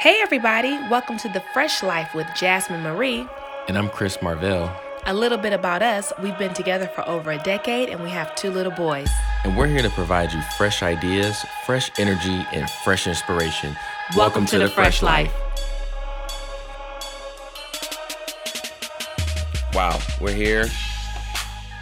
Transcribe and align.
Hey, 0.00 0.16
everybody, 0.22 0.78
welcome 0.88 1.18
to 1.18 1.28
The 1.28 1.42
Fresh 1.52 1.82
Life 1.82 2.14
with 2.14 2.26
Jasmine 2.34 2.80
Marie. 2.80 3.26
And 3.68 3.76
I'm 3.76 3.90
Chris 3.90 4.16
Marvell. 4.22 4.74
A 5.04 5.12
little 5.12 5.36
bit 5.36 5.52
about 5.52 5.82
us 5.82 6.10
we've 6.22 6.38
been 6.38 6.54
together 6.54 6.86
for 6.94 7.06
over 7.06 7.32
a 7.32 7.38
decade 7.42 7.90
and 7.90 8.02
we 8.02 8.08
have 8.08 8.34
two 8.34 8.50
little 8.50 8.72
boys. 8.72 9.10
And 9.44 9.58
we're 9.58 9.66
here 9.66 9.82
to 9.82 9.90
provide 9.90 10.32
you 10.32 10.40
fresh 10.56 10.82
ideas, 10.82 11.44
fresh 11.66 11.90
energy, 11.98 12.46
and 12.54 12.70
fresh 12.82 13.06
inspiration. 13.06 13.76
Welcome, 14.16 14.16
welcome 14.16 14.46
to, 14.46 14.52
to, 14.52 14.58
The, 14.60 14.64
the 14.64 14.70
Fresh, 14.70 15.00
Fresh 15.00 15.02
Life. 15.02 15.32
Life. 15.34 15.44
Wow, 19.74 20.00
we're 20.18 20.32
here. 20.32 20.64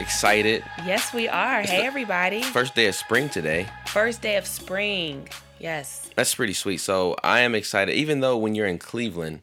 Excited. 0.00 0.64
Yes, 0.84 1.14
we 1.14 1.28
are. 1.28 1.60
It's 1.60 1.70
hey, 1.70 1.86
everybody. 1.86 2.42
First 2.42 2.74
day 2.74 2.88
of 2.88 2.96
spring 2.96 3.28
today. 3.28 3.68
First 3.86 4.22
day 4.22 4.34
of 4.34 4.44
spring. 4.44 5.28
Yes. 5.61 6.11
That's 6.14 6.34
pretty 6.34 6.52
sweet. 6.52 6.79
So 6.79 7.16
I 7.22 7.41
am 7.41 7.55
excited, 7.55 7.95
even 7.95 8.20
though 8.20 8.37
when 8.37 8.55
you're 8.55 8.66
in 8.66 8.78
Cleveland, 8.78 9.41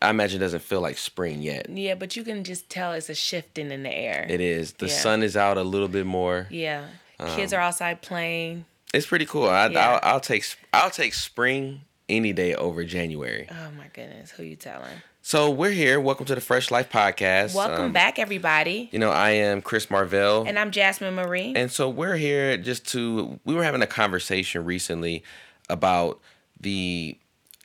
I 0.00 0.10
imagine 0.10 0.40
it 0.40 0.44
doesn't 0.44 0.62
feel 0.62 0.80
like 0.80 0.98
spring 0.98 1.42
yet. 1.42 1.68
Yeah, 1.70 1.94
but 1.94 2.16
you 2.16 2.24
can 2.24 2.44
just 2.44 2.68
tell 2.68 2.92
it's 2.92 3.08
a 3.08 3.14
shifting 3.14 3.70
in 3.70 3.82
the 3.82 3.92
air. 3.92 4.26
It 4.28 4.40
is. 4.40 4.72
The 4.72 4.88
yeah. 4.88 4.94
sun 4.94 5.22
is 5.22 5.36
out 5.36 5.56
a 5.56 5.62
little 5.62 5.88
bit 5.88 6.06
more. 6.06 6.46
Yeah. 6.50 6.86
Um, 7.18 7.34
Kids 7.34 7.52
are 7.52 7.60
outside 7.60 8.02
playing. 8.02 8.66
It's 8.92 9.06
pretty 9.06 9.26
cool. 9.26 9.48
I, 9.48 9.68
yeah. 9.68 9.98
I'll, 10.02 10.14
I'll 10.14 10.20
take 10.20 10.44
I'll 10.72 10.90
take 10.90 11.14
spring 11.14 11.82
any 12.08 12.32
day 12.32 12.54
over 12.54 12.84
January. 12.84 13.48
Oh 13.50 13.70
my 13.76 13.88
goodness, 13.92 14.30
who 14.32 14.44
you 14.44 14.56
telling? 14.56 15.02
So 15.22 15.50
we're 15.50 15.70
here. 15.70 16.00
Welcome 16.00 16.26
to 16.26 16.36
the 16.36 16.40
Fresh 16.40 16.70
Life 16.70 16.88
Podcast. 16.90 17.54
Welcome 17.54 17.86
um, 17.86 17.92
back, 17.92 18.18
everybody. 18.18 18.88
You 18.92 19.00
know, 19.00 19.10
I 19.10 19.30
am 19.30 19.60
Chris 19.60 19.90
Marvell. 19.90 20.44
And 20.46 20.58
I'm 20.58 20.70
Jasmine 20.70 21.14
Marie. 21.14 21.52
And 21.56 21.70
so 21.70 21.88
we're 21.88 22.16
here 22.16 22.56
just 22.56 22.86
to 22.92 23.40
we 23.44 23.54
were 23.54 23.64
having 23.64 23.82
a 23.82 23.88
conversation 23.88 24.64
recently 24.64 25.24
about 25.68 26.20
the 26.60 27.18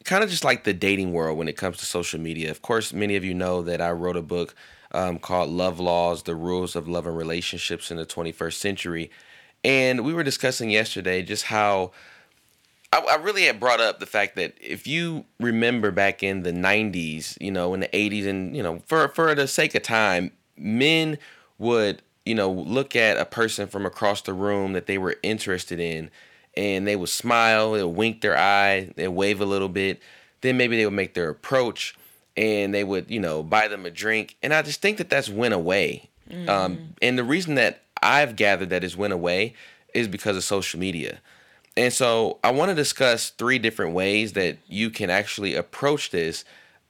kind 0.05 0.23
of 0.23 0.31
just 0.31 0.43
like 0.43 0.63
the 0.63 0.73
dating 0.73 1.13
world 1.13 1.37
when 1.37 1.47
it 1.47 1.55
comes 1.55 1.77
to 1.77 1.85
social 1.85 2.19
media. 2.19 2.49
Of 2.49 2.63
course, 2.63 2.93
many 2.93 3.15
of 3.15 3.23
you 3.23 3.35
know 3.35 3.61
that 3.61 3.79
I 3.79 3.91
wrote 3.91 4.17
a 4.17 4.23
book 4.23 4.55
um, 4.91 5.19
called 5.19 5.51
Love 5.51 5.79
Laws 5.79 6.23
The 6.23 6.35
Rules 6.35 6.75
of 6.75 6.87
Love 6.87 7.05
and 7.05 7.15
Relationships 7.15 7.91
in 7.91 7.97
the 7.97 8.05
21st 8.07 8.53
Century. 8.53 9.11
And 9.63 10.03
we 10.03 10.13
were 10.15 10.23
discussing 10.23 10.71
yesterday 10.71 11.21
just 11.21 11.43
how 11.45 11.91
I, 12.91 12.99
I, 12.99 13.15
really 13.15 13.43
had 13.43 13.59
brought 13.59 13.79
up 13.79 13.99
the 13.99 14.05
fact 14.05 14.35
that 14.35 14.53
if 14.59 14.85
you 14.85 15.25
remember 15.39 15.91
back 15.91 16.23
in 16.23 16.43
the 16.43 16.51
90s, 16.51 17.37
you 17.39 17.51
know, 17.51 17.73
in 17.73 17.79
the 17.79 17.87
80s, 17.87 18.27
and, 18.27 18.55
you 18.55 18.61
know, 18.61 18.81
for, 18.85 19.07
for 19.09 19.33
the 19.33 19.47
sake 19.47 19.75
of 19.75 19.83
time, 19.83 20.31
men 20.57 21.17
would, 21.57 22.01
you 22.25 22.35
know, 22.35 22.51
look 22.51 22.95
at 22.95 23.17
a 23.17 23.25
person 23.25 23.67
from 23.67 23.85
across 23.85 24.21
the 24.21 24.33
room 24.33 24.73
that 24.73 24.87
they 24.87 24.97
were 24.97 25.15
interested 25.23 25.79
in 25.79 26.09
and 26.55 26.85
they 26.85 26.95
would 26.95 27.09
smile, 27.09 27.71
they 27.73 27.83
would 27.83 27.95
wink 27.95 28.21
their 28.21 28.37
eye, 28.37 28.91
they 28.95 29.07
wave 29.07 29.39
a 29.39 29.45
little 29.45 29.69
bit. 29.69 30.01
Then 30.41 30.57
maybe 30.57 30.75
they 30.75 30.85
would 30.85 30.93
make 30.93 31.13
their 31.13 31.29
approach 31.29 31.95
and 32.35 32.73
they 32.73 32.83
would, 32.83 33.09
you 33.09 33.19
know, 33.19 33.43
buy 33.43 33.67
them 33.67 33.85
a 33.85 33.91
drink. 33.91 34.35
And 34.41 34.53
I 34.53 34.61
just 34.61 34.81
think 34.81 34.97
that 34.97 35.09
that's 35.09 35.29
went 35.29 35.53
away. 35.53 36.09
Mm-hmm. 36.29 36.49
Um, 36.49 36.95
and 37.01 37.17
the 37.17 37.23
reason 37.23 37.55
that 37.55 37.83
I've 38.01 38.35
gathered 38.35 38.69
that 38.69 38.83
is 38.83 38.97
went 38.97 39.13
away 39.13 39.53
is 39.93 40.07
because 40.07 40.35
of 40.35 40.43
social 40.43 40.79
media. 40.79 41.19
And 41.77 41.93
so 41.93 42.39
I 42.43 42.51
want 42.51 42.69
to 42.69 42.75
discuss 42.75 43.29
three 43.29 43.59
different 43.59 43.93
ways 43.93 44.33
that 44.33 44.57
you 44.67 44.89
can 44.89 45.09
actually 45.09 45.55
approach 45.55 46.11
this 46.11 46.43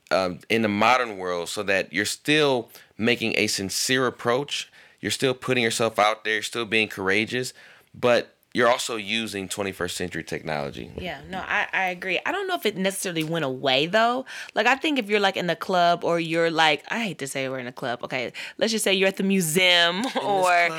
um, 0.10 0.40
in 0.50 0.62
the 0.62 0.68
modern 0.68 1.18
world 1.18 1.50
so 1.50 1.64
that 1.64 1.94
you're 1.94 2.06
still 2.06 2.70
making 2.98 3.36
a 3.38 3.48
sincere 3.48 4.08
approach. 4.08 4.72
You're 5.00 5.12
still 5.12 5.34
putting 5.34 5.64
yourself 5.64 6.00
out 6.00 6.24
there, 6.24 6.34
you're 6.34 6.44
still 6.44 6.66
being 6.66 6.88
courageous, 6.88 7.54
but 7.94 8.36
you're 8.54 8.68
also 8.68 8.98
using 8.98 9.48
21st 9.48 9.92
century 9.92 10.24
technology. 10.24 10.92
Yeah, 10.98 11.22
no, 11.30 11.40
I, 11.40 11.68
I 11.72 11.86
agree. 11.86 12.20
I 12.26 12.34
don't 12.34 12.48
know 12.48 12.56
if 12.56 12.66
it 12.66 12.76
necessarily 12.76 13.24
went 13.24 13.46
away 13.46 13.86
though. 13.86 14.26
Like 14.56 14.68
I 14.68 14.76
think 14.76 15.00
if 15.00 15.09
you're 15.09 15.22
like 15.22 15.38
in 15.38 15.48
the 15.48 15.56
club 15.56 16.04
or 16.04 16.20
you're 16.20 16.52
like 16.52 16.84
I 16.90 17.00
hate 17.00 17.20
to 17.20 17.28
say 17.28 17.48
we're 17.48 17.59
in 17.59 17.68
a 17.68 17.72
club. 17.72 18.04
Okay, 18.04 18.34
let's 18.58 18.74
just 18.74 18.84
say 18.84 18.94
you're 18.94 19.08
at 19.08 19.18
the 19.18 19.24
museum 19.24 20.03
in 20.06 20.18
or 20.24 20.70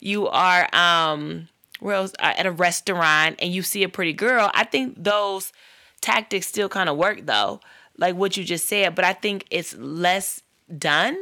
you 0.00 0.26
are 0.28 0.74
um 0.74 1.48
where 1.80 1.96
uh, 1.96 2.08
at 2.20 2.46
a 2.46 2.50
restaurant 2.50 3.36
and 3.40 3.52
you 3.52 3.62
see 3.62 3.82
a 3.82 3.88
pretty 3.88 4.12
girl, 4.12 4.50
I 4.54 4.64
think 4.64 5.02
those 5.02 5.52
tactics 6.00 6.46
still 6.46 6.68
kind 6.68 6.88
of 6.88 6.96
work 6.96 7.26
though, 7.26 7.60
like 7.96 8.14
what 8.16 8.36
you 8.36 8.44
just 8.44 8.66
said. 8.66 8.94
But 8.94 9.04
I 9.04 9.12
think 9.12 9.46
it's 9.50 9.76
less 9.76 10.42
done. 10.76 11.16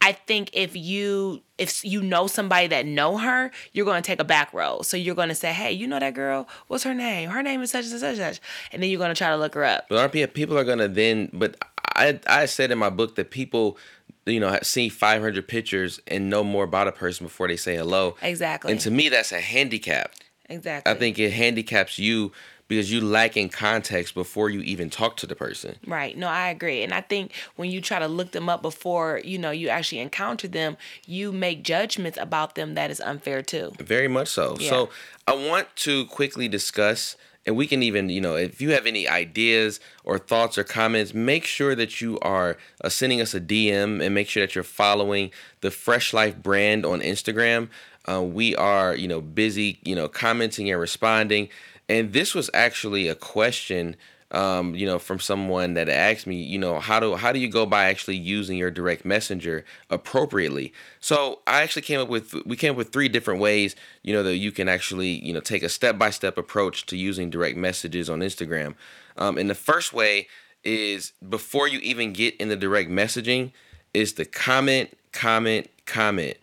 I 0.00 0.12
think 0.12 0.50
if 0.52 0.76
you 0.76 1.40
if 1.56 1.82
you 1.82 2.02
know 2.02 2.26
somebody 2.26 2.66
that 2.66 2.84
know 2.84 3.16
her, 3.16 3.50
you're 3.72 3.86
to 4.02 4.06
take 4.06 4.20
a 4.20 4.24
back 4.24 4.52
row. 4.52 4.82
So 4.82 4.98
you're 4.98 5.14
to 5.30 5.34
say, 5.34 5.50
"Hey, 5.52 5.72
you 5.72 5.86
know 5.86 5.98
that 5.98 6.12
girl? 6.12 6.46
What's 6.66 6.84
her 6.84 6.92
name? 6.92 7.30
Her 7.30 7.42
name 7.42 7.62
is 7.62 7.70
such 7.70 7.86
and 7.86 7.98
such 7.98 8.18
and 8.18 8.34
such," 8.34 8.40
and 8.70 8.82
then 8.82 8.90
you're 8.90 8.98
to 9.14 9.18
try 9.18 9.30
to 9.30 9.36
look 9.36 9.54
her 9.54 9.64
up. 9.64 9.86
But 9.88 9.98
people 10.34 10.58
are 10.58 10.64
to 10.78 10.88
then? 10.88 11.30
But 11.32 11.56
I 11.96 12.20
I 12.26 12.44
said 12.44 12.70
in 12.70 12.76
my 12.76 12.90
book 12.90 13.14
that 13.14 13.30
people 13.30 13.78
you 14.26 14.40
know, 14.40 14.58
see 14.62 14.88
500 14.88 15.46
pictures 15.46 16.00
and 16.06 16.30
know 16.30 16.44
more 16.44 16.64
about 16.64 16.88
a 16.88 16.92
person 16.92 17.26
before 17.26 17.48
they 17.48 17.56
say 17.56 17.76
hello. 17.76 18.16
Exactly. 18.22 18.72
And 18.72 18.80
to 18.80 18.90
me, 18.90 19.08
that's 19.08 19.32
a 19.32 19.40
handicap. 19.40 20.12
Exactly. 20.48 20.92
I 20.92 20.96
think 20.96 21.18
it 21.18 21.32
handicaps 21.32 21.98
you 21.98 22.32
because 22.66 22.90
you 22.90 23.00
lack 23.00 23.36
in 23.36 23.48
context 23.48 24.14
before 24.14 24.48
you 24.48 24.60
even 24.60 24.88
talk 24.88 25.16
to 25.18 25.26
the 25.26 25.34
person. 25.34 25.76
Right. 25.86 26.16
No, 26.16 26.28
I 26.28 26.48
agree. 26.48 26.82
And 26.82 26.94
I 26.94 27.02
think 27.02 27.32
when 27.56 27.70
you 27.70 27.80
try 27.80 27.98
to 27.98 28.08
look 28.08 28.32
them 28.32 28.48
up 28.48 28.62
before, 28.62 29.20
you 29.22 29.38
know, 29.38 29.50
you 29.50 29.68
actually 29.68 29.98
encounter 29.98 30.48
them, 30.48 30.76
you 31.06 31.30
make 31.30 31.62
judgments 31.62 32.18
about 32.18 32.54
them 32.54 32.74
that 32.74 32.90
is 32.90 33.00
unfair 33.00 33.42
too. 33.42 33.72
Very 33.78 34.08
much 34.08 34.28
so. 34.28 34.56
Yeah. 34.58 34.70
So 34.70 34.90
I 35.26 35.34
want 35.34 35.68
to 35.76 36.06
quickly 36.06 36.48
discuss 36.48 37.16
and 37.46 37.56
we 37.56 37.66
can 37.66 37.82
even 37.82 38.08
you 38.08 38.20
know 38.20 38.36
if 38.36 38.60
you 38.60 38.70
have 38.70 38.86
any 38.86 39.08
ideas 39.08 39.80
or 40.04 40.18
thoughts 40.18 40.56
or 40.56 40.64
comments 40.64 41.14
make 41.14 41.44
sure 41.44 41.74
that 41.74 42.00
you 42.00 42.18
are 42.20 42.56
uh, 42.82 42.88
sending 42.88 43.20
us 43.20 43.34
a 43.34 43.40
dm 43.40 44.02
and 44.04 44.14
make 44.14 44.28
sure 44.28 44.42
that 44.42 44.54
you're 44.54 44.64
following 44.64 45.30
the 45.60 45.70
fresh 45.70 46.12
life 46.12 46.36
brand 46.42 46.84
on 46.84 47.00
instagram. 47.00 47.68
Uh, 48.06 48.22
we 48.22 48.54
are 48.56 48.94
you 48.94 49.08
know 49.08 49.20
busy 49.20 49.78
you 49.84 49.94
know 49.94 50.08
commenting 50.08 50.70
and 50.70 50.80
responding. 50.80 51.48
And 51.88 52.12
this 52.14 52.34
was 52.34 52.48
actually 52.54 53.08
a 53.08 53.14
question 53.14 53.96
um, 54.34 54.74
you 54.74 54.84
know, 54.84 54.98
from 54.98 55.20
someone 55.20 55.74
that 55.74 55.88
asked 55.88 56.26
me, 56.26 56.42
you 56.42 56.58
know, 56.58 56.80
how 56.80 56.98
do 56.98 57.14
how 57.14 57.30
do 57.30 57.38
you 57.38 57.48
go 57.48 57.64
by 57.64 57.84
actually 57.84 58.16
using 58.16 58.58
your 58.58 58.70
direct 58.70 59.04
messenger 59.04 59.64
appropriately? 59.90 60.72
So 60.98 61.38
I 61.46 61.62
actually 61.62 61.82
came 61.82 62.00
up 62.00 62.08
with 62.08 62.34
we 62.44 62.56
came 62.56 62.72
up 62.72 62.76
with 62.76 62.92
three 62.92 63.08
different 63.08 63.40
ways, 63.40 63.76
you 64.02 64.12
know, 64.12 64.24
that 64.24 64.36
you 64.36 64.50
can 64.50 64.68
actually 64.68 65.24
you 65.24 65.32
know 65.32 65.40
take 65.40 65.62
a 65.62 65.68
step 65.68 65.98
by 65.98 66.10
step 66.10 66.36
approach 66.36 66.84
to 66.86 66.96
using 66.96 67.30
direct 67.30 67.56
messages 67.56 68.10
on 68.10 68.20
Instagram. 68.20 68.74
Um, 69.16 69.38
and 69.38 69.48
the 69.48 69.54
first 69.54 69.92
way 69.92 70.26
is 70.64 71.12
before 71.26 71.68
you 71.68 71.78
even 71.78 72.12
get 72.12 72.36
in 72.38 72.48
the 72.48 72.56
direct 72.56 72.90
messaging 72.90 73.52
is 73.92 74.14
the 74.14 74.24
comment, 74.24 74.98
comment, 75.12 75.70
comment, 75.86 76.36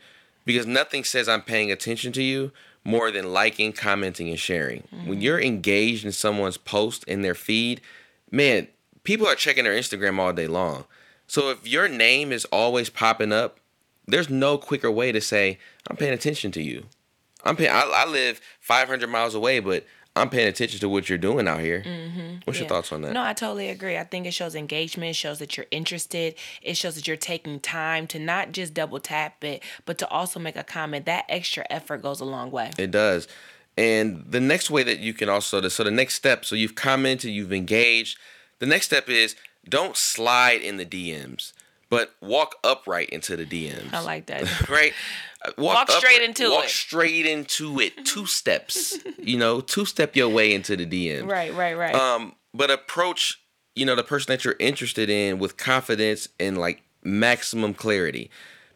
because 0.46 0.66
nothing 0.66 1.04
says 1.04 1.28
I'm 1.28 1.42
paying 1.42 1.72
attention 1.72 2.14
to 2.14 2.24
you 2.24 2.54
more 2.84 3.12
than 3.12 3.32
liking, 3.32 3.74
commenting, 3.74 4.30
and 4.30 4.40
sharing. 4.40 4.82
Mm-hmm. 4.94 5.08
When 5.08 5.22
you're 5.22 5.40
engaged 5.40 6.06
in 6.06 6.12
someone's 6.12 6.58
post 6.58 7.04
in 7.06 7.22
their 7.22 7.36
feed, 7.36 7.82
man, 8.32 8.68
people 9.04 9.28
are 9.28 9.36
checking 9.36 9.64
their 9.64 9.74
Instagram 9.74 10.20
all 10.20 10.34
day 10.34 10.48
long. 10.48 10.86
So 11.28 11.50
if 11.50 11.68
your 11.68 11.88
name 11.88 12.32
is 12.32 12.46
always 12.46 12.90
popping 12.90 13.32
up, 13.32 13.60
there's 14.08 14.30
no 14.30 14.58
quicker 14.58 14.92
way 14.92 15.12
to 15.12 15.22
say, 15.22 15.60
I'm 15.88 15.96
paying 15.96 16.14
attention 16.14 16.52
to 16.54 16.62
you. 16.62 16.86
I'm 17.44 17.56
paying 17.56 17.72
I, 17.72 17.82
I 17.82 18.06
live 18.06 18.42
500 18.60 19.08
miles 19.10 19.36
away, 19.36 19.60
but 19.60 19.86
I'm 20.16 20.30
paying 20.30 20.48
attention 20.48 20.80
to 20.82 20.90
what 20.90 21.08
you're 21.08 21.18
doing 21.18 21.48
out 21.48 21.62
here. 21.62 21.84
Mm-hmm. 21.86 22.40
What's 22.44 22.60
yeah. 22.60 22.64
your 22.64 22.70
thoughts 22.70 22.92
on 22.92 23.02
that? 23.02 23.14
No, 23.14 23.22
I 23.22 23.34
totally 23.34 23.70
agree. 23.70 23.98
I 23.98 24.04
think 24.04 24.26
it 24.26 24.34
shows 24.34 24.56
engagement, 24.56 25.16
shows 25.16 25.40
that 25.40 25.56
you're 25.56 25.68
interested, 25.72 26.36
it 26.62 26.76
shows 26.76 26.96
that 26.96 27.08
you're 27.08 27.16
taking 27.16 27.62
time 27.62 28.08
to 28.08 28.20
not 28.20 28.52
just 28.52 28.74
double 28.74 29.00
tap 29.00 29.42
it, 29.44 29.64
but 29.86 29.98
to 30.00 30.08
also 30.10 30.40
make 30.40 30.58
a 30.58 30.64
comment. 30.64 31.06
That 31.06 31.26
extra 31.30 31.66
effort 31.70 32.02
goes 32.02 32.20
a 32.20 32.26
long 32.26 32.52
way. 32.52 32.72
It 32.78 32.92
does. 32.92 33.28
And 33.78 34.26
the 34.28 34.42
next 34.42 34.70
way 34.70 34.84
that 34.84 35.00
you 35.00 35.14
can 35.14 35.30
also, 35.30 35.66
so 35.70 35.84
the 35.84 35.92
next 35.92 36.16
step, 36.16 36.44
so 36.44 36.56
you've 36.56 36.76
commented, 36.76 37.32
you've 37.32 37.54
engaged. 37.54 38.18
The 38.60 38.66
next 38.66 38.88
step 38.88 39.08
is 39.08 39.36
don't 39.68 39.96
slide 39.96 40.62
in 40.62 40.76
the 40.76 40.86
DMs, 40.86 41.54
but 41.90 42.14
walk 42.22 42.56
upright 42.64 43.10
into 43.10 43.38
the 43.38 43.46
DMs. 43.46 43.94
I 43.94 44.02
like 44.02 44.26
that. 44.26 44.70
right? 44.70 44.94
Walk, 45.58 45.90
walk 45.90 45.92
straight 45.92 46.22
into 46.22 46.44
walk 46.44 46.52
it. 46.52 46.56
Walk 46.56 46.70
straight 46.70 47.26
into 47.26 47.80
it. 47.80 48.06
Two 48.06 48.26
steps. 48.26 48.98
you 49.18 49.38
know, 49.38 49.62
two 49.62 49.86
step 49.86 50.16
your 50.16 50.30
way 50.30 50.54
into 50.54 50.76
the 50.76 50.86
DM. 50.86 51.30
Right, 51.30 51.54
right, 51.54 51.78
right. 51.78 51.96
Um, 51.96 52.36
but 52.54 52.70
approach, 52.70 53.42
you 53.76 53.86
know, 53.86 53.96
the 53.96 54.04
person 54.04 54.32
that 54.34 54.44
you're 54.44 54.56
interested 54.60 55.10
in 55.10 55.40
with 55.40 55.58
confidence 55.58 56.28
and 56.40 56.58
like 56.58 56.84
maximum 57.04 57.74
clarity. 57.74 58.30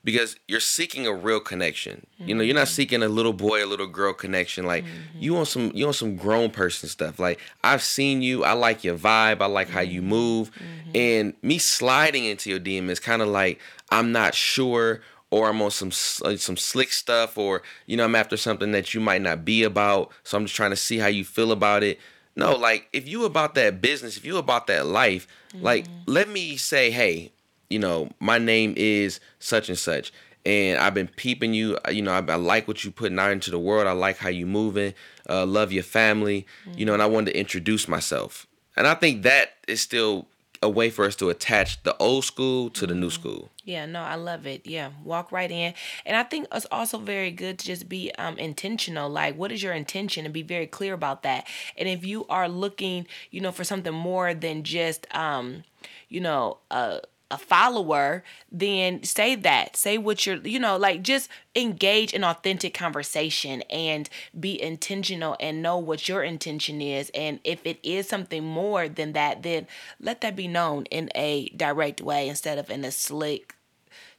Because 0.03 0.35
you're 0.47 0.59
seeking 0.59 1.07
a 1.07 1.13
real 1.13 1.39
connection. 1.39 2.05
Mm-hmm. 2.19 2.29
You 2.29 2.35
know, 2.35 2.43
you're 2.43 2.53
not 2.53 2.67
mm-hmm. 2.67 2.75
seeking 2.75 3.01
a 3.01 3.07
little 3.07 3.33
boy 3.33 3.65
a 3.65 3.65
little 3.65 3.87
girl 3.87 4.13
connection. 4.13 4.63
Like 4.67 4.83
mm-hmm. 4.83 5.17
you 5.17 5.33
want 5.33 5.47
some 5.47 5.71
you 5.73 5.85
want 5.85 5.95
some 5.95 6.15
grown 6.15 6.51
person 6.51 6.87
stuff. 6.89 7.17
Like 7.17 7.39
I've 7.63 7.81
seen 7.81 8.21
you, 8.21 8.43
I 8.43 8.51
like 8.51 8.83
your 8.83 8.99
vibe, 8.99 9.41
I 9.41 9.47
like 9.47 9.67
how 9.67 9.81
you 9.81 10.01
mm-hmm. 10.01 10.09
move. 10.09 10.51
Mm-hmm. 10.51 10.91
And 10.93 11.33
me 11.41 11.57
sliding 11.57 12.25
into 12.25 12.51
your 12.51 12.59
DM 12.59 12.89
is 12.89 12.99
kind 12.99 13.23
of 13.23 13.29
like 13.29 13.59
I'm 13.89 14.11
not 14.11 14.35
sure 14.35 15.01
or 15.35 15.49
I'm 15.49 15.61
on 15.61 15.69
some 15.69 15.89
uh, 16.23 16.37
some 16.37 16.55
slick 16.55 16.93
stuff, 16.93 17.37
or 17.37 17.61
you 17.87 17.97
know 17.97 18.05
I'm 18.05 18.15
after 18.15 18.37
something 18.37 18.71
that 18.71 18.93
you 18.93 19.01
might 19.01 19.21
not 19.21 19.43
be 19.43 19.63
about. 19.63 20.13
So 20.23 20.37
I'm 20.37 20.45
just 20.45 20.55
trying 20.55 20.69
to 20.69 20.77
see 20.77 20.97
how 20.97 21.07
you 21.07 21.25
feel 21.25 21.51
about 21.51 21.83
it. 21.83 21.99
No, 22.37 22.55
like 22.55 22.87
if 22.93 23.05
you 23.05 23.25
about 23.25 23.53
that 23.55 23.81
business, 23.81 24.15
if 24.15 24.23
you 24.23 24.37
about 24.37 24.67
that 24.67 24.85
life, 24.85 25.27
mm-hmm. 25.49 25.65
like 25.65 25.87
let 26.05 26.29
me 26.29 26.55
say, 26.55 26.89
hey, 26.89 27.33
you 27.69 27.79
know, 27.79 28.11
my 28.21 28.37
name 28.37 28.75
is 28.77 29.19
such 29.39 29.67
and 29.67 29.77
such, 29.77 30.13
and 30.45 30.79
I've 30.79 30.93
been 30.93 31.09
peeping 31.09 31.53
you. 31.53 31.77
You 31.91 32.01
know, 32.01 32.13
I, 32.13 32.19
I 32.19 32.35
like 32.35 32.65
what 32.65 32.85
you 32.85 32.91
putting 32.91 33.19
out 33.19 33.31
into 33.31 33.51
the 33.51 33.59
world. 33.59 33.87
I 33.87 33.91
like 33.91 34.17
how 34.17 34.29
you 34.29 34.45
moving. 34.45 34.93
Uh, 35.29 35.45
love 35.45 35.73
your 35.73 35.83
family. 35.83 36.47
Mm-hmm. 36.65 36.79
You 36.79 36.85
know, 36.85 36.93
and 36.93 37.03
I 37.03 37.07
wanted 37.07 37.31
to 37.31 37.37
introduce 37.37 37.89
myself, 37.89 38.47
and 38.77 38.87
I 38.87 38.93
think 38.93 39.23
that 39.23 39.55
is 39.67 39.81
still 39.81 40.27
a 40.65 40.69
way 40.69 40.89
for 40.89 41.05
us 41.05 41.15
to 41.17 41.29
attach 41.29 41.81
the 41.83 41.95
old 41.97 42.25
school 42.25 42.71
to 42.71 42.87
the 42.87 42.95
new 42.95 43.07
mm-hmm. 43.07 43.21
school. 43.21 43.51
Yeah, 43.63 43.85
no, 43.85 44.01
I 44.01 44.15
love 44.15 44.47
it. 44.47 44.65
Yeah, 44.65 44.89
walk 45.03 45.31
right 45.31 45.49
in. 45.49 45.73
And 46.05 46.17
I 46.17 46.23
think 46.23 46.47
it's 46.51 46.65
also 46.71 46.97
very 46.97 47.31
good 47.31 47.59
to 47.59 47.65
just 47.65 47.87
be 47.87 48.11
um 48.17 48.37
intentional. 48.37 49.09
Like 49.09 49.37
what 49.37 49.51
is 49.51 49.61
your 49.61 49.73
intention 49.73 50.25
and 50.25 50.33
be 50.33 50.41
very 50.41 50.67
clear 50.67 50.93
about 50.93 51.23
that. 51.23 51.47
And 51.77 51.87
if 51.87 52.03
you 52.03 52.25
are 52.27 52.49
looking, 52.49 53.07
you 53.29 53.41
know, 53.41 53.51
for 53.51 53.63
something 53.63 53.93
more 53.93 54.33
than 54.33 54.63
just 54.63 55.07
um, 55.15 55.63
you 56.09 56.19
know, 56.19 56.57
uh 56.71 56.99
a 57.31 57.37
follower, 57.37 58.23
then 58.51 59.03
say 59.03 59.35
that. 59.35 59.75
Say 59.75 59.97
what 59.97 60.25
you're, 60.25 60.37
you 60.37 60.59
know, 60.59 60.77
like 60.77 61.01
just 61.01 61.29
engage 61.55 62.13
in 62.13 62.23
authentic 62.23 62.73
conversation 62.73 63.61
and 63.63 64.09
be 64.39 64.61
intentional 64.61 65.35
and 65.39 65.61
know 65.61 65.77
what 65.77 66.07
your 66.07 66.23
intention 66.23 66.81
is. 66.81 67.11
And 67.15 67.39
if 67.43 67.65
it 67.65 67.79
is 67.83 68.07
something 68.07 68.43
more 68.43 68.87
than 68.87 69.13
that, 69.13 69.43
then 69.43 69.67
let 69.99 70.21
that 70.21 70.35
be 70.35 70.47
known 70.47 70.85
in 70.85 71.09
a 71.15 71.49
direct 71.49 72.01
way 72.01 72.29
instead 72.29 72.57
of 72.57 72.69
in 72.69 72.85
a 72.85 72.91
slick, 72.91 73.55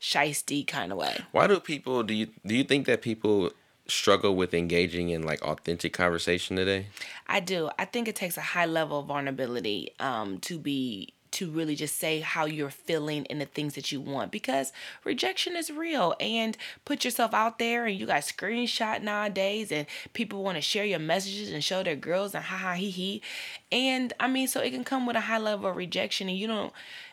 shisty 0.00 0.66
kind 0.66 0.92
of 0.92 0.98
way. 0.98 1.16
Why 1.32 1.46
do 1.46 1.60
people 1.60 2.02
do 2.02 2.14
you 2.14 2.28
do 2.44 2.54
you 2.54 2.64
think 2.64 2.86
that 2.86 3.02
people 3.02 3.52
struggle 3.88 4.34
with 4.34 4.52
engaging 4.52 5.10
in 5.10 5.22
like 5.22 5.40
authentic 5.42 5.92
conversation 5.92 6.56
today? 6.56 6.86
I 7.28 7.38
do. 7.38 7.70
I 7.78 7.84
think 7.84 8.08
it 8.08 8.16
takes 8.16 8.36
a 8.36 8.40
high 8.40 8.66
level 8.66 9.00
of 9.00 9.06
vulnerability 9.06 9.92
um 10.00 10.38
to 10.40 10.58
be 10.58 11.14
to 11.36 11.50
really 11.50 11.76
just 11.76 11.96
say 11.96 12.20
how 12.20 12.46
you're 12.46 12.70
feeling 12.70 13.26
and 13.28 13.40
the 13.40 13.44
things 13.44 13.74
that 13.74 13.92
you 13.92 14.00
want 14.00 14.32
because 14.32 14.72
rejection 15.04 15.54
is 15.54 15.70
real. 15.70 16.14
And 16.18 16.56
put 16.84 17.04
yourself 17.04 17.34
out 17.34 17.58
there 17.58 17.84
and 17.84 17.98
you 17.98 18.06
got 18.06 18.22
screenshot 18.22 19.02
nowadays 19.02 19.70
and 19.70 19.86
people 20.14 20.42
want 20.42 20.56
to 20.56 20.62
share 20.62 20.86
your 20.86 20.98
messages 20.98 21.52
and 21.52 21.62
show 21.62 21.82
their 21.82 21.94
girls 21.94 22.34
and 22.34 22.44
ha 22.44 22.56
ha 22.56 22.72
he 22.72 22.90
he. 22.90 23.22
And 23.70 24.12
I 24.18 24.28
mean 24.28 24.48
so 24.48 24.60
it 24.60 24.70
can 24.70 24.84
come 24.84 25.06
with 25.06 25.16
a 25.16 25.20
high 25.20 25.38
level 25.38 25.68
of 25.68 25.76
rejection 25.76 26.28
and 26.28 26.38
you 26.38 26.46
don't 26.46 26.72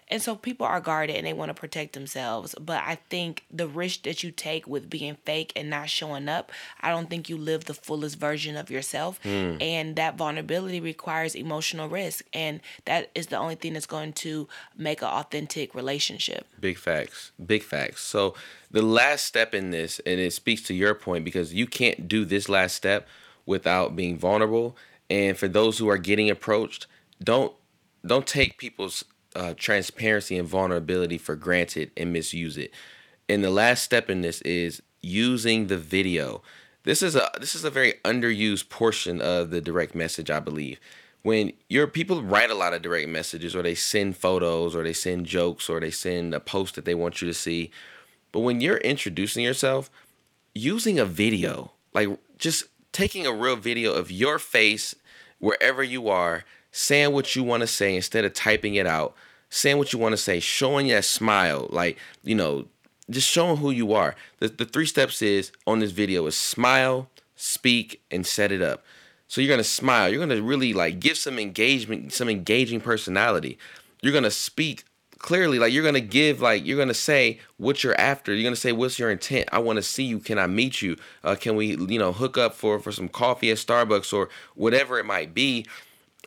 and 0.09 0.21
so 0.21 0.35
people 0.35 0.65
are 0.65 0.81
guarded 0.81 1.15
and 1.15 1.25
they 1.25 1.33
want 1.33 1.50
to 1.50 1.53
protect 1.53 1.94
themselves. 1.94 2.55
But 2.59 2.83
I 2.85 3.00
think 3.09 3.45
the 3.51 3.67
risk 3.67 4.03
that 4.03 4.23
you 4.23 4.31
take 4.31 4.67
with 4.67 4.89
being 4.89 5.17
fake 5.25 5.51
and 5.55 5.69
not 5.69 5.89
showing 5.89 6.29
up, 6.29 6.51
I 6.81 6.89
don't 6.89 7.09
think 7.09 7.29
you 7.29 7.38
live 7.38 7.65
the 7.65 7.73
fullest 7.73 8.17
version 8.17 8.57
of 8.57 8.69
yourself. 8.69 9.21
Mm. 9.23 9.61
And 9.61 9.95
that 9.95 10.17
vulnerability 10.17 10.79
requires 10.79 11.35
emotional 11.35 11.89
risk. 11.89 12.25
And 12.33 12.61
that 12.85 13.09
is 13.15 13.27
the 13.27 13.38
only 13.38 13.55
thing 13.55 13.73
that's 13.73 13.85
going 13.85 14.13
to 14.13 14.47
make 14.77 15.01
an 15.01 15.07
authentic 15.07 15.75
relationship. 15.75 16.47
Big 16.59 16.77
facts. 16.77 17.31
Big 17.44 17.63
facts. 17.63 18.01
So 18.01 18.35
the 18.71 18.81
last 18.81 19.25
step 19.25 19.53
in 19.53 19.71
this, 19.71 19.99
and 20.06 20.19
it 20.19 20.33
speaks 20.33 20.61
to 20.63 20.73
your 20.73 20.94
point 20.95 21.25
because 21.25 21.53
you 21.53 21.67
can't 21.67 22.07
do 22.07 22.25
this 22.25 22.49
last 22.49 22.75
step 22.75 23.07
without 23.45 23.95
being 23.95 24.17
vulnerable. 24.17 24.75
And 25.09 25.38
for 25.38 25.47
those 25.47 25.77
who 25.77 25.89
are 25.89 25.97
getting 25.97 26.29
approached, 26.29 26.88
don't 27.21 27.53
don't 28.06 28.27
take 28.27 28.57
people's 28.57 29.06
uh, 29.35 29.53
transparency 29.56 30.38
and 30.38 30.47
vulnerability 30.47 31.18
for 31.18 31.35
granted 31.35 31.91
and 31.97 32.13
misuse 32.13 32.57
it. 32.57 32.71
And 33.30 33.44
the 33.44 33.50
last 33.50 33.83
step 33.83 34.09
in 34.09 34.21
this 34.21 34.41
is 34.41 34.81
using 35.01 35.68
the 35.68 35.77
video. 35.77 36.41
This 36.83 37.01
is 37.01 37.15
a 37.15 37.30
this 37.39 37.56
is 37.56 37.63
a 37.63 37.69
very 37.69 37.94
underused 38.03 38.69
portion 38.69 39.21
of 39.21 39.50
the 39.50 39.62
direct 39.62 39.95
message, 39.95 40.30
I 40.30 40.39
believe. 40.39 40.80
When 41.21 41.53
your 41.69 41.88
people 41.88 42.21
write 42.21 42.51
a 42.51 42.56
lot 42.56 42.74
of 42.74 42.81
direct 42.81 43.07
messages, 43.07 43.56
or 43.56 43.63
they 43.63 43.75
send 43.75 44.18
photos, 44.18 44.75
or 44.75 44.83
they 44.83 44.91
send 44.91 45.25
jokes, 45.25 45.69
or 45.69 45.80
they 45.80 45.91
send 45.91 46.33
a 46.33 46.41
post 46.41 46.75
that 46.75 46.83
they 46.83 46.95
want 46.95 47.21
you 47.21 47.27
to 47.30 47.33
see, 47.33 47.71
but 48.33 48.41
when 48.41 48.59
you're 48.59 48.77
introducing 48.77 49.44
yourself, 49.44 49.89
using 50.53 51.00
a 51.00 51.06
video, 51.06 51.71
like 51.94 52.09
just 52.38 52.65
taking 52.91 53.25
a 53.25 53.31
real 53.31 53.56
video 53.56 53.94
of 53.94 54.12
your 54.12 54.38
face 54.38 54.95
wherever 55.39 55.81
you 55.81 56.09
are, 56.09 56.44
saying 56.73 57.13
what 57.13 57.35
you 57.35 57.43
want 57.43 57.61
to 57.61 57.67
say 57.67 57.95
instead 57.95 58.25
of 58.25 58.33
typing 58.33 58.75
it 58.75 58.87
out, 58.87 59.15
saying 59.49 59.77
what 59.77 59.93
you 59.93 59.99
want 59.99 60.11
to 60.11 60.17
say, 60.17 60.41
showing 60.41 60.87
that 60.87 61.05
smile, 61.05 61.67
like, 61.69 61.97
you 62.23 62.35
know, 62.35 62.65
just 63.09 63.29
showing 63.29 63.57
who 63.57 63.69
you 63.69 63.93
are. 63.93 64.15
The, 64.39 64.49
the 64.49 64.65
three 64.65 64.87
steps 64.87 65.21
is 65.21 65.51
on 65.67 65.79
this 65.79 65.91
video 65.91 66.25
is 66.25 66.35
smile, 66.35 67.09
speak, 67.35 68.01
and 68.09 68.25
set 68.25 68.51
it 68.51 68.61
up. 68.61 68.83
So 69.27 69.39
you're 69.39 69.49
gonna 69.49 69.63
smile. 69.63 70.09
You're 70.09 70.19
gonna 70.19 70.41
really 70.41 70.73
like 70.73 70.99
give 70.99 71.17
some 71.17 71.39
engagement, 71.39 72.11
some 72.11 72.29
engaging 72.29 72.81
personality. 72.81 73.57
You're 74.01 74.13
gonna 74.13 74.31
speak 74.31 74.83
clearly, 75.17 75.59
like 75.59 75.73
you're 75.73 75.83
gonna 75.83 76.01
give, 76.01 76.41
like 76.41 76.65
you're 76.65 76.77
gonna 76.77 76.93
say 76.93 77.39
what 77.57 77.83
you're 77.83 77.99
after. 77.99 78.33
You're 78.33 78.43
gonna 78.43 78.55
say 78.55 78.71
what's 78.71 78.99
your 78.99 79.11
intent. 79.11 79.49
I 79.51 79.59
want 79.59 79.77
to 79.77 79.83
see 79.83 80.03
you. 80.03 80.19
Can 80.19 80.37
I 80.39 80.47
meet 80.47 80.81
you? 80.81 80.97
Uh, 81.23 81.35
can 81.35 81.55
we, 81.55 81.75
you 81.77 81.99
know, 81.99 82.11
hook 82.13 82.37
up 82.37 82.53
for 82.53 82.79
for 82.79 82.91
some 82.91 83.09
coffee 83.09 83.51
at 83.51 83.57
Starbucks 83.57 84.13
or 84.13 84.29
whatever 84.55 84.99
it 84.99 85.05
might 85.05 85.33
be 85.33 85.65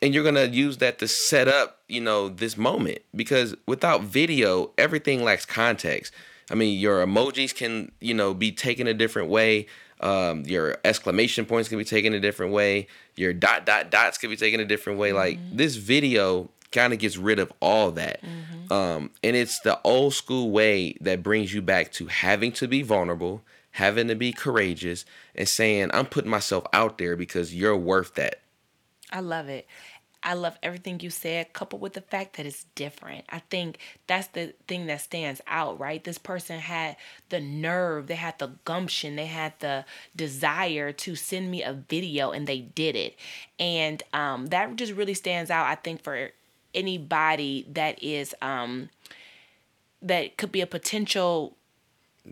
and 0.01 0.13
you're 0.13 0.23
gonna 0.23 0.45
use 0.45 0.77
that 0.77 0.99
to 0.99 1.07
set 1.07 1.47
up 1.47 1.81
you 1.87 2.01
know 2.01 2.29
this 2.29 2.57
moment. 2.57 2.99
Because 3.15 3.55
without 3.65 4.01
video 4.01 4.71
everything 4.77 5.23
lacks 5.23 5.45
context. 5.45 6.13
I 6.49 6.55
mean 6.55 6.79
your 6.79 7.05
emojis 7.05 7.55
can 7.55 7.91
you 7.99 8.13
know 8.13 8.33
be 8.33 8.51
taken 8.51 8.87
a 8.87 8.93
different 8.93 9.29
way. 9.29 9.67
Um, 9.99 10.43
your 10.45 10.77
exclamation 10.85 11.45
points 11.45 11.69
can 11.69 11.77
be 11.79 11.83
taken 11.83 12.13
a 12.13 12.19
different 12.19 12.53
way. 12.53 12.87
Your 13.15 13.33
dot 13.33 13.65
dot 13.65 13.89
dots 13.89 14.17
can 14.17 14.29
be 14.29 14.37
taken 14.37 14.59
a 14.59 14.65
different 14.65 14.99
way. 14.99 15.09
Mm-hmm. 15.09 15.17
like 15.17 15.39
this 15.51 15.75
video 15.75 16.49
kind 16.71 16.93
of 16.93 16.99
gets 16.99 17.17
rid 17.17 17.39
of 17.39 17.51
all 17.61 17.91
that. 17.91 18.21
Mm-hmm. 18.21 18.73
um, 18.73 19.11
and 19.23 19.35
it's 19.35 19.59
the 19.61 19.79
old 19.83 20.13
school 20.13 20.51
way 20.51 20.97
that 21.01 21.23
brings 21.23 21.53
you 21.53 21.61
back 21.61 21.91
to 21.93 22.07
having 22.07 22.51
to 22.53 22.67
be 22.67 22.81
vulnerable 22.81 23.41
having 23.71 24.07
to 24.07 24.15
be 24.15 24.33
courageous 24.33 25.05
and 25.35 25.47
saying 25.47 25.89
i'm 25.93 26.07
putting 26.07 26.31
myself 26.31 26.65
out 26.73 26.97
there 26.97 27.15
because 27.15 27.53
you're 27.53 27.77
worth 27.77 28.15
that 28.15 28.41
I 29.11 29.21
love 29.21 29.49
it. 29.49 29.67
I 30.23 30.33
love 30.33 30.57
everything 30.63 30.99
you 30.99 31.09
said, 31.09 31.53
coupled 31.53 31.81
with 31.81 31.93
the 31.93 32.01
fact 32.01 32.35
that 32.35 32.45
it's 32.45 32.65
different. 32.75 33.25
I 33.29 33.39
think 33.39 33.77
that's 34.07 34.27
the 34.27 34.53
thing 34.67 34.87
that 34.87 35.01
stands 35.01 35.41
out, 35.47 35.79
right? 35.79 36.03
This 36.03 36.17
person 36.17 36.59
had 36.59 36.97
the 37.29 37.39
nerve, 37.39 38.07
they 38.07 38.15
had 38.15 38.39
the 38.39 38.51
gumption, 38.65 39.15
they 39.15 39.27
had 39.27 39.53
the 39.59 39.85
desire 40.15 40.91
to 40.91 41.15
send 41.15 41.51
me 41.51 41.63
a 41.63 41.73
video, 41.73 42.31
and 42.31 42.47
they 42.47 42.59
did 42.59 42.95
it. 42.95 43.15
And 43.59 44.01
um, 44.11 44.47
that 44.47 44.75
just 44.75 44.93
really 44.93 45.13
stands 45.13 45.51
out, 45.51 45.67
I 45.67 45.75
think, 45.75 46.03
for 46.03 46.31
anybody 46.73 47.65
that 47.71 48.01
is 48.03 48.35
um, 48.41 48.89
that 50.01 50.37
could 50.37 50.51
be 50.51 50.61
a 50.61 50.67
potential 50.67 51.55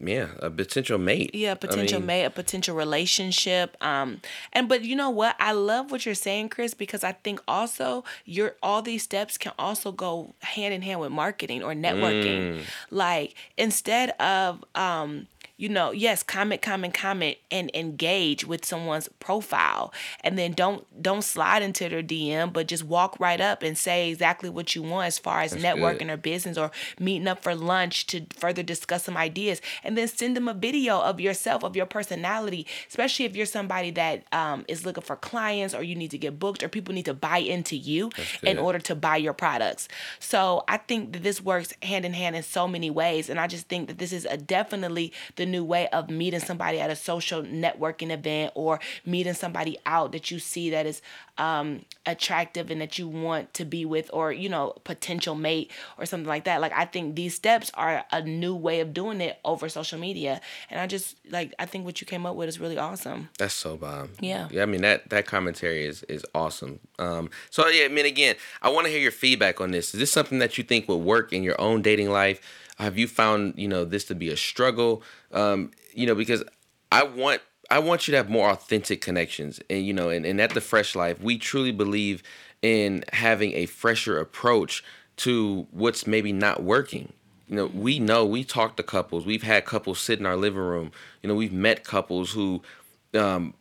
yeah 0.02 0.28
a 0.40 0.50
potential 0.50 0.98
mate. 0.98 1.32
Yeah 1.34 1.56
potential 1.56 1.98
I 1.98 2.00
mean, 2.00 2.08
mate 2.08 2.24
a 2.25 2.30
potential 2.30 2.75
relationship 2.75 3.78
um 3.82 4.22
and 4.54 4.68
but 4.68 4.84
you 4.84 4.96
know 4.96 5.10
what? 5.10 5.36
I 5.40 5.52
love 5.52 5.92
what 5.92 6.06
you're 6.06 6.16
saying 6.16 6.50
chris 6.50 6.74
because 6.74 7.04
i 7.04 7.12
think 7.12 7.40
also 7.48 8.04
your 8.25 8.56
all 8.62 8.82
these 8.82 9.04
steps 9.04 9.38
can 9.38 9.54
also 9.58 9.92
go 9.92 10.34
hand 10.42 10.74
in 10.74 10.82
hand 10.82 11.00
with 11.00 11.12
marketing 11.12 11.64
or 11.64 11.74
networking. 11.74 12.56
Mm. 12.56 12.62
like 12.92 13.36
instead 13.58 14.10
of 14.20 14.64
um 14.75 15.28
you 15.57 15.69
know, 15.69 15.91
yes, 15.91 16.21
comment, 16.21 16.62
comment, 16.62 16.93
comment, 16.93 17.38
and 17.50 17.71
engage 17.74 18.45
with 18.45 18.65
someone's 18.65 19.07
profile, 19.19 19.93
and 20.21 20.38
then 20.38 20.51
don't 20.51 20.85
don't 21.01 21.24
slide 21.24 21.63
into 21.63 21.88
their 21.88 22.03
DM, 22.03 22.51
but 22.51 22.67
just 22.67 22.83
walk 22.83 23.17
right 23.19 23.39
up 23.39 23.63
and 23.63 23.77
say 23.77 24.09
exactly 24.09 24.50
what 24.50 24.75
you 24.75 24.83
want 24.83 25.07
as 25.07 25.17
far 25.17 25.41
as 25.41 25.51
That's 25.51 25.63
networking 25.63 26.00
good. 26.00 26.09
or 26.09 26.17
business 26.17 26.57
or 26.57 26.71
meeting 27.00 27.27
up 27.27 27.41
for 27.41 27.55
lunch 27.55 28.05
to 28.07 28.25
further 28.35 28.63
discuss 28.63 29.03
some 29.05 29.15
ideas, 29.15 29.62
and 29.83 29.97
then 29.97 30.07
send 30.09 30.35
them 30.35 30.47
a 30.50 30.53
video 30.53 31.00
of 31.00 31.21
yourself 31.21 31.63
of 31.63 31.75
your 31.75 31.85
personality, 31.85 32.67
especially 32.89 33.25
if 33.25 33.35
you're 33.35 33.45
somebody 33.45 33.91
that 33.91 34.25
um, 34.33 34.65
is 34.67 34.85
looking 34.85 35.03
for 35.03 35.15
clients 35.15 35.74
or 35.74 35.83
you 35.83 35.95
need 35.95 36.12
to 36.12 36.17
get 36.17 36.38
booked 36.38 36.63
or 36.63 36.67
people 36.67 36.93
need 36.93 37.05
to 37.05 37.13
buy 37.13 37.38
into 37.38 37.77
you 37.77 38.09
in 38.43 38.57
order 38.57 38.79
to 38.79 38.93
buy 38.95 39.15
your 39.15 39.33
products. 39.33 39.88
So 40.19 40.63
I 40.67 40.77
think 40.77 41.13
that 41.13 41.24
this 41.24 41.41
works 41.41 41.74
hand 41.81 42.03
in 42.03 42.13
hand 42.13 42.35
in 42.35 42.43
so 42.43 42.67
many 42.67 42.89
ways, 42.89 43.29
and 43.29 43.39
I 43.39 43.47
just 43.47 43.67
think 43.67 43.88
that 43.88 44.00
this 44.00 44.12
is 44.12 44.25
a 44.25 44.35
definitely 44.35 45.13
the 45.38 45.45
new 45.46 45.64
way 45.64 45.88
of 45.90 46.10
meeting 46.10 46.40
somebody 46.40 46.80
at 46.80 46.90
a 46.90 46.96
social 46.96 47.44
networking 47.44 48.12
event 48.12 48.52
or 48.56 48.80
meeting 49.06 49.34
somebody 49.34 49.78
out 49.86 50.12
that 50.12 50.32
you 50.32 50.40
see 50.40 50.70
that 50.70 50.86
is 50.86 51.02
um, 51.38 51.84
attractive 52.06 52.72
and 52.72 52.80
that 52.82 52.98
you 52.98 53.08
want 53.08 53.54
to 53.54 53.66
be 53.66 53.86
with 53.86 54.10
or 54.14 54.32
you 54.32 54.48
know 54.48 54.74
potential 54.84 55.36
mate 55.36 55.72
or 55.98 56.06
something 56.06 56.28
like 56.28 56.46
that. 56.46 56.62
Like 56.62 56.74
i 56.74 56.86
think 56.86 57.16
these 57.16 57.36
steps 57.36 57.72
are 57.74 58.06
a 58.12 58.22
new 58.22 58.56
way 58.56 58.80
of 58.80 58.94
doing 58.94 59.22
it 59.22 59.40
over 59.44 59.68
social 59.70 60.00
media. 60.00 60.42
And 60.70 60.80
i 60.80 60.88
just 60.88 61.18
like 61.30 61.54
i 61.60 61.66
think 61.66 61.86
what 61.86 62.02
you 62.02 62.08
came 62.08 62.25
up 62.25 62.36
with 62.36 62.50
is 62.50 62.60
really 62.60 62.78
awesome. 62.78 63.30
That's 63.38 63.54
so 63.54 63.78
bomb 63.78 64.12
yeah. 64.20 64.48
Yeah 64.52 64.64
i 64.64 64.66
mean 64.66 64.82
that 64.82 65.10
that 65.10 65.25
commentary 65.25 65.86
is 65.86 66.04
is 66.04 66.25
awesome. 66.34 66.80
Um 67.00 67.30
so 67.50 67.68
yeah 67.68 67.86
i 67.86 67.88
mean 67.90 68.06
again 68.06 68.36
i 68.62 68.70
want 68.70 68.86
to 68.86 68.92
hear 68.92 69.02
your 69.02 69.12
feedback 69.12 69.60
on 69.60 69.72
this. 69.72 69.94
Is 69.94 70.00
this 70.00 70.12
something 70.12 70.40
that 70.40 70.58
you 70.58 70.64
think 70.64 70.88
would 70.88 70.98
work 70.98 71.34
in 71.34 71.44
your 71.44 71.60
own 71.60 71.82
dating 71.82 72.10
life 72.12 72.42
have 72.75 72.98
you 72.98 73.08
found 73.08 73.53
you 73.58 73.67
know 73.67 73.86
this 73.86 74.05
to 74.05 74.15
be 74.15 74.29
a 74.29 74.38
struggle 74.38 75.01
um, 75.32 75.72
you 75.94 76.05
know 76.05 76.15
because 76.15 76.44
i 76.91 77.03
want 77.03 77.41
I 77.70 77.79
want 77.79 78.08
you 78.08 78.12
to 78.12 78.17
have 78.17 78.29
more 78.29 78.50
authentic 78.50 79.01
connections. 79.01 79.60
And, 79.70 79.86
you 79.86 79.94
know, 79.94 80.10
and, 80.10 80.25
and 80.25 80.39
at 80.39 80.51
the 80.51 80.62
Fresh 80.62 80.96
Life, 80.96 81.20
we 81.20 81.38
truly 81.38 81.72
believe 81.72 82.22
in 82.62 83.03
having 83.13 83.53
a 83.53 83.65
fresher 83.65 84.20
approach 84.20 84.84
to 85.17 85.67
what's 85.72 86.05
maybe 86.05 86.34
not 86.34 86.63
working. 86.63 87.13
You 87.48 87.55
know, 87.55 87.65
we 87.67 88.00
know 88.00 88.25
we 88.25 88.44
talk 88.44 88.75
to 88.77 88.84
couples. 88.84 89.25
We've 89.25 89.44
had 89.44 89.65
couples 89.65 90.00
sit 90.00 90.20
in 90.20 90.25
our 90.25 90.36
living 90.36 90.60
room. 90.60 90.91
You 91.22 91.29
know, 91.29 91.36
we've 91.36 91.53
met 91.53 91.84
couples 91.84 92.32
who 92.32 92.62
um, 93.13 93.53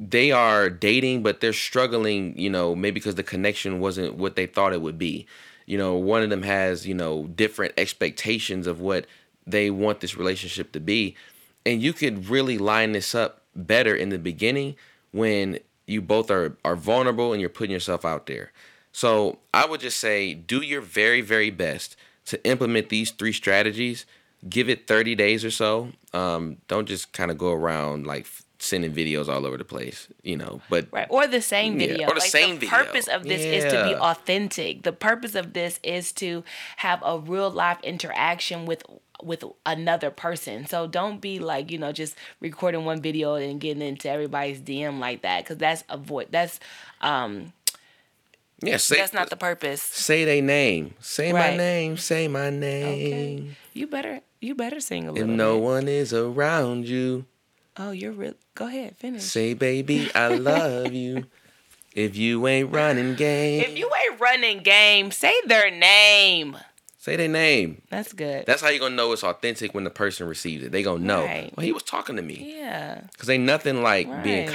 they 0.00 0.32
are 0.32 0.68
dating, 0.68 1.22
but 1.22 1.40
they're 1.40 1.52
struggling, 1.52 2.38
you 2.38 2.50
know, 2.50 2.74
maybe 2.74 2.94
because 2.94 3.14
the 3.14 3.22
connection 3.22 3.80
wasn't 3.80 4.14
what 4.14 4.36
they 4.36 4.46
thought 4.46 4.72
it 4.72 4.82
would 4.82 4.98
be. 4.98 5.26
You 5.68 5.76
know, 5.76 5.96
one 5.96 6.22
of 6.22 6.30
them 6.30 6.44
has, 6.44 6.86
you 6.86 6.94
know, 6.94 7.24
different 7.26 7.74
expectations 7.76 8.66
of 8.66 8.80
what 8.80 9.06
they 9.46 9.70
want 9.70 10.00
this 10.00 10.16
relationship 10.16 10.72
to 10.72 10.80
be. 10.80 11.14
And 11.66 11.82
you 11.82 11.92
could 11.92 12.30
really 12.30 12.56
line 12.56 12.92
this 12.92 13.14
up 13.14 13.42
better 13.54 13.94
in 13.94 14.08
the 14.08 14.18
beginning 14.18 14.76
when 15.12 15.58
you 15.86 16.00
both 16.00 16.30
are 16.30 16.56
are 16.64 16.74
vulnerable 16.74 17.32
and 17.32 17.40
you're 17.42 17.50
putting 17.50 17.72
yourself 17.72 18.06
out 18.06 18.24
there. 18.24 18.50
So 18.92 19.40
I 19.52 19.66
would 19.66 19.80
just 19.80 19.98
say 19.98 20.32
do 20.32 20.62
your 20.62 20.80
very, 20.80 21.20
very 21.20 21.50
best 21.50 21.96
to 22.26 22.42
implement 22.46 22.88
these 22.88 23.10
three 23.10 23.34
strategies. 23.34 24.06
Give 24.48 24.70
it 24.70 24.86
30 24.86 25.16
days 25.16 25.44
or 25.44 25.50
so. 25.50 25.90
Um, 26.14 26.56
don't 26.68 26.88
just 26.88 27.12
kind 27.12 27.30
of 27.30 27.36
go 27.36 27.52
around 27.52 28.06
like 28.06 28.26
sending 28.58 28.92
videos 28.92 29.28
all 29.28 29.46
over 29.46 29.56
the 29.56 29.64
place, 29.64 30.08
you 30.22 30.36
know. 30.36 30.60
But 30.68 30.88
right, 30.90 31.06
or 31.10 31.26
the 31.26 31.40
same 31.40 31.78
video. 31.78 31.98
Yeah, 32.00 32.06
or 32.06 32.14
the 32.14 32.20
like 32.20 32.30
same 32.30 32.54
the 32.56 32.66
video. 32.66 32.84
purpose 32.84 33.06
of 33.06 33.24
this 33.24 33.40
is 33.40 33.64
to 33.72 33.84
be 33.84 33.94
authentic. 33.94 34.82
The 34.82 34.92
purpose 34.92 35.34
of 35.34 35.52
this 35.52 35.78
is 35.82 36.12
to 36.12 36.44
have 36.76 37.02
a 37.04 37.18
real 37.18 37.50
life 37.50 37.78
interaction 37.82 38.66
with 38.66 38.82
with 39.22 39.44
another 39.66 40.10
person. 40.10 40.66
So 40.66 40.86
don't 40.86 41.20
be 41.20 41.38
like 41.38 41.70
you 41.70 41.78
know 41.78 41.92
just 41.92 42.16
recording 42.40 42.84
one 42.84 43.00
video 43.00 43.34
and 43.34 43.60
getting 43.60 43.82
into 43.82 44.08
everybody's 44.08 44.60
DM 44.60 44.98
like 44.98 45.22
that 45.22 45.44
because 45.44 45.58
that's 45.58 45.84
avoid 45.88 46.28
that's 46.30 46.60
um 47.00 47.52
yeah, 48.60 48.76
say, 48.76 48.96
that's 48.96 49.12
not 49.12 49.30
the 49.30 49.36
purpose. 49.36 49.80
say 49.80 50.24
their 50.24 50.42
name. 50.42 50.94
Say 50.98 51.32
my 51.32 51.56
name. 51.56 51.96
Say 51.96 52.26
my 52.26 52.50
name. 52.50 52.86
Okay, 52.86 53.56
you 53.72 53.86
better 53.86 54.20
you 54.40 54.56
better 54.56 54.80
sing 54.80 55.06
a 55.06 55.12
little. 55.12 55.26
Bit. 55.26 55.32
If 55.32 55.36
no 55.36 55.54
bit. 55.54 55.62
one 55.62 55.88
is 55.88 56.12
around 56.12 56.88
you, 56.88 57.24
Oh, 57.78 57.90
you're 57.92 58.12
real. 58.12 58.34
Go 58.54 58.66
ahead, 58.66 58.96
finish. 58.96 59.22
say 59.22 59.54
baby 59.54 60.10
I 60.14 60.28
love 60.36 60.92
you. 60.92 61.26
If 61.94 62.16
you 62.16 62.46
ain't 62.46 62.72
running 62.72 63.14
game, 63.14 63.62
if 63.62 63.76
you 63.76 63.90
ain't 64.04 64.20
running 64.20 64.62
game, 64.62 65.10
say 65.10 65.34
their 65.46 65.70
name. 65.70 66.56
say 66.98 67.16
their 67.16 67.28
name. 67.28 67.82
That's 67.90 68.12
good. 68.12 68.46
That's 68.46 68.62
how 68.62 68.68
you're 68.68 68.80
gonna 68.80 68.94
know 68.94 69.12
it's 69.12 69.24
authentic 69.24 69.74
when 69.74 69.84
the 69.84 69.90
person 69.90 70.28
receives 70.28 70.64
it. 70.64 70.72
They 70.72 70.82
gonna 70.82 71.04
know. 71.04 71.24
Right. 71.24 71.52
Well, 71.56 71.64
he 71.66 71.72
was 71.72 71.82
talking 71.82 72.16
to 72.16 72.22
me. 72.22 72.56
yeah. 72.58 73.02
Cause 73.16 73.30
ain't 73.30 73.44
nothing 73.44 73.82
like 73.82 74.22
being 74.22 74.48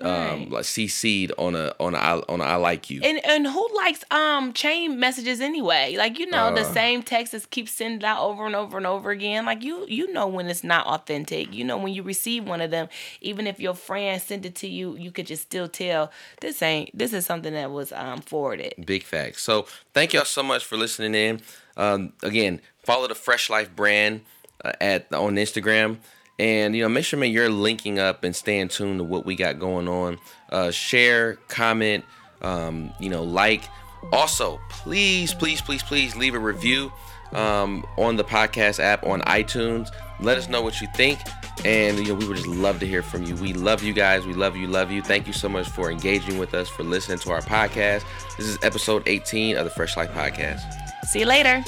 Right. 0.00 0.10
um, 0.32 0.40
Right. 0.40 0.50
like 0.50 0.64
CC'd 0.64 1.32
on 1.38 1.54
a 1.54 1.72
on 1.78 1.94
a 1.94 1.98
on 2.28 2.40
a 2.40 2.44
I 2.44 2.56
like 2.56 2.90
you. 2.90 3.00
And 3.02 3.24
and 3.24 3.46
who 3.46 3.68
likes 3.76 4.04
um 4.10 4.52
chain 4.52 4.98
messages 4.98 5.40
anyway? 5.40 5.94
Like 5.96 6.18
you 6.18 6.26
know 6.26 6.52
the 6.52 6.62
Uh. 6.62 6.64
same 6.64 7.02
text 7.02 7.32
that 7.32 7.48
keeps 7.50 7.72
sending 7.72 8.04
out 8.04 8.20
over 8.22 8.44
and 8.44 8.56
over 8.56 8.76
and 8.76 8.86
over 8.86 9.10
again. 9.12 9.46
Like 9.46 9.62
you 9.62 9.86
you 9.88 10.12
know 10.12 10.26
when 10.26 10.48
it's 10.48 10.64
not 10.64 10.86
authentic. 10.86 11.54
You 11.54 11.64
know 11.64 11.78
when 11.78 11.94
you 11.94 12.02
receive 12.02 12.44
one 12.44 12.60
of 12.60 12.70
them, 12.72 12.88
even 13.20 13.46
if 13.46 13.60
your 13.60 13.74
friend 13.74 14.20
sent 14.20 14.44
it 14.44 14.56
to 14.56 14.68
you, 14.68 14.96
you 14.96 15.10
could 15.12 15.26
just 15.26 15.42
still 15.42 15.68
tell 15.68 16.10
this 16.40 16.60
ain't 16.60 16.90
this 16.96 17.12
is 17.12 17.24
something 17.24 17.52
that 17.54 17.70
was 17.70 17.92
um 17.92 18.20
forwarded. 18.20 18.74
Big 18.84 19.04
facts. 19.04 19.42
So 19.44 19.66
thank 19.92 20.12
y'all 20.12 20.24
so 20.24 20.42
much 20.42 20.64
for 20.64 20.76
listening 20.76 21.14
in. 21.14 21.40
Um, 21.76 22.12
again, 22.22 22.60
follow 22.84 23.06
the 23.08 23.14
Fresh 23.14 23.48
Life 23.48 23.74
brand 23.74 24.22
uh, 24.64 24.72
at 24.80 25.12
on 25.12 25.36
Instagram, 25.36 25.98
and 26.38 26.74
you 26.74 26.82
know 26.82 26.88
make 26.88 27.04
sure 27.04 27.18
man 27.18 27.30
you're 27.30 27.48
linking 27.48 27.98
up 27.98 28.24
and 28.24 28.34
staying 28.34 28.68
tuned 28.68 28.98
to 28.98 29.04
what 29.04 29.24
we 29.24 29.36
got 29.36 29.58
going 29.58 29.88
on. 29.88 30.18
Uh, 30.50 30.70
share, 30.70 31.34
comment, 31.48 32.04
um, 32.42 32.92
you 33.00 33.08
know, 33.10 33.22
like. 33.22 33.62
Also, 34.12 34.60
please, 34.68 35.32
please, 35.32 35.62
please, 35.62 35.82
please 35.82 36.14
leave 36.14 36.34
a 36.34 36.38
review 36.38 36.92
um, 37.32 37.86
on 37.96 38.16
the 38.16 38.24
podcast 38.24 38.78
app 38.78 39.04
on 39.04 39.22
iTunes. 39.22 39.88
Let 40.20 40.38
us 40.38 40.48
know 40.48 40.62
what 40.62 40.80
you 40.80 40.88
think. 40.94 41.18
And 41.64 41.98
you 41.98 42.08
know, 42.08 42.14
we 42.14 42.26
would 42.26 42.36
just 42.36 42.48
love 42.48 42.80
to 42.80 42.86
hear 42.86 43.02
from 43.02 43.24
you. 43.24 43.34
We 43.36 43.52
love 43.52 43.82
you 43.82 43.92
guys. 43.92 44.26
We 44.26 44.34
love 44.34 44.56
you, 44.56 44.66
love 44.66 44.90
you. 44.90 45.02
Thank 45.02 45.26
you 45.26 45.32
so 45.32 45.48
much 45.48 45.68
for 45.68 45.90
engaging 45.90 46.38
with 46.38 46.54
us, 46.54 46.68
for 46.68 46.82
listening 46.82 47.18
to 47.20 47.30
our 47.30 47.40
podcast. 47.40 48.04
This 48.36 48.46
is 48.46 48.58
episode 48.62 49.02
18 49.06 49.56
of 49.56 49.64
the 49.64 49.70
Fresh 49.70 49.96
Life 49.96 50.10
Podcast. 50.12 50.60
See 51.06 51.20
you 51.20 51.26
later. 51.26 51.62